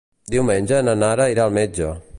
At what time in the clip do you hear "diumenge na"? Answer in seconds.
0.35-0.97